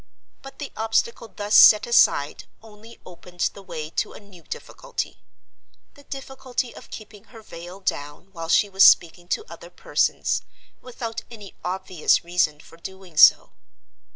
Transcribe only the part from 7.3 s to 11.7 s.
veil down while she was speaking to other persons, without any